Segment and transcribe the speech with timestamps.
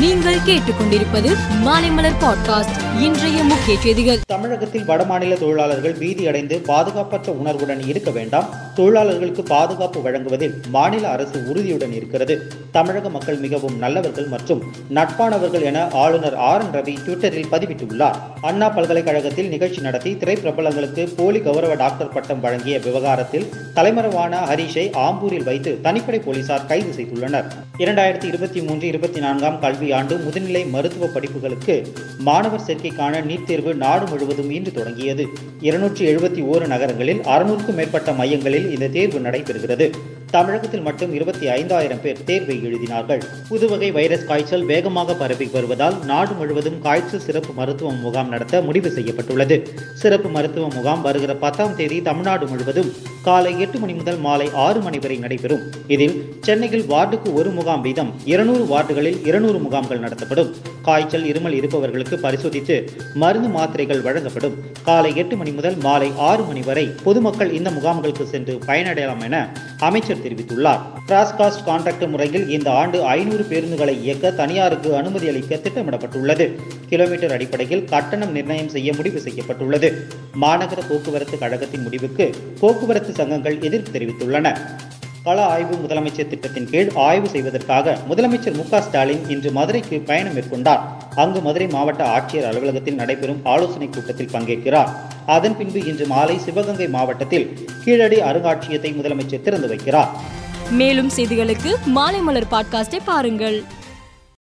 [0.00, 4.18] நீங்கள் கேட்டுக்கொண்டிருப்பது மாலைமலர் பாட்காஸ்ட் இன்றைய முக்கிய செய்திகள்.
[4.26, 8.48] தமிழகத்தில் வடமாநில தொழிலாளர்கள் பீதியடைந்து பாதுகாப்பற்ற உணர்வுடன் இருக்க வேண்டாம்.
[8.74, 12.52] தொழிலாளர்களுக்கு பாதுகாப்பு வழங்குவதில் மாநில அரசு உறுதியுடன் இருக்கிறது.
[12.70, 14.62] தமிழக மக்கள் மிகவும் நல்லவர்கள் மற்றும்
[14.94, 18.14] நட்பானவர்கள் என ஆளுநர் ஆர் என் ரவி ட்விட்டரில் பதிவிட்டுள்ளார்.
[18.40, 25.78] அண்ணா பல்கலைக்கழகத்தில் நிகழ்ச்சி நடத்தி திரைப்பிரபலங்களுக்கு போலி கௌரவ டாக்டர் பட்டம் வழங்கிய விவகாரத்தில் தலைமறைவான ஹரிஷை ஆம்பூரில் வைத்து
[25.82, 27.44] தனிப்படை போலீசார் கைது செய்துள்ளனர்.
[27.78, 31.74] இரண்டாயிரத்தி இருபத்தி மூன்று இருபத்தி நான்காம் கல்வி கல்வியாண்டு முதுநிலை மருத்துவ படிப்புகளுக்கு
[32.18, 35.24] மாணவர் சேர்க்கைக்கான நீட் தேர்வு நாடு முழுவதும் இன்று தொடங்கியது.
[35.60, 39.86] இருநூற்றி எழுபத்தி ஓரு நகரங்களில் அறுநூறுக்கும் மேற்பட்ட மையங்களில் இந்த தேர்வு நடைபெறுகிறது.
[40.30, 43.22] தமிழகத்தில் மட்டும் இருபத்தி ஐந்தாயிரம் பேர் தேர்வை எழுதினார்கள்.
[43.48, 49.56] புதுவகை வைரஸ் காய்ச்சல் வேகமாக பரவி வருவதால் நாடு முழுவதும் காய்ச்சல் சிறப்பு மருத்துவ முகாம் நடத்த முடிவு செய்யப்பட்டுள்ளது.
[49.94, 52.90] சிறப்பு மருத்துவ முகாம் வருகிற பத்தாம் தேதி தமிழ்நாடு முழுவதும்
[53.22, 55.62] காலை எட்டு மணி முதல் மாலை ஆறு மணி வரை நடைபெறும்.
[55.86, 60.52] இதில் சென்னையில் வார்டுக்கு ஒரு முகாம் வீதம் இருநூறு வார்டுகளில் இருநூறு முகாம்கள் நடத்தப்படும்.
[60.82, 62.76] காய்ச்சல் இருமல் இருப்பவர்களுக்கு பரிசோதித்து
[63.14, 64.54] மருந்து மாத்திரைகள் வழங்கப்படும்.
[64.82, 69.36] காலை எட்டு மணி முதல் மாலை ஆறு மணி வரை பொதுமக்கள் இந்த முகாம்களுக்கு சென்று பயனடையலாம் என
[69.78, 70.80] அமைச்சர் தெரிவித்துள்ளார்.
[71.06, 76.46] கிராஸ்காஸ்ட் கான்ட்ராக்ட் முறையில் இந்த ஆண்டு ஐநூறு பேருந்துகளை இயக்க தனியாருக்கு அனுமதி அளிக்க திட்டமிடப்பட்டுள்ளது.
[76.88, 80.06] கிலோமீட்டர் அடிப்படையில் கட்டணம் நிர்ணயம் செய்ய முடிவு செய்யப்பட்டுள்ளது.
[80.40, 84.56] மாநகர போக்குவரத்து கழகத்தின் முடிவுக்கு போக்குவரத்து சங்கங்கள் எதிர்ப்பு தெரிவித்துள்ளன.
[85.24, 90.80] கள ஆய்வு முதலமைச்சர் திட்டத்தின் கீழ் ஆய்வு செய்வதற்காக முதலமைச்சர் மு ஸ்டாலின் இன்று மதுரைக்கு பயணம் மேற்கொண்டார்.
[91.14, 94.88] அங்கு மதுரை மாவட்ட ஆட்சியர் அலுவலகத்தில் நடைபெறும் ஆலோசனைக் கூட்டத்தில் பங்கேற்கிறார்.
[95.26, 100.08] அதன் பின்பு இன்று மாலை சிவகங்கை மாவட்டத்தில் கீழடி அருங்காட்சியகத்தை முதலமைச்சர் திறந்து வைக்கிறார்.
[100.70, 103.62] மேலும் செய்திகளுக்கு மாலை மலர் பாட்காஸ்டை பாருங்கள்.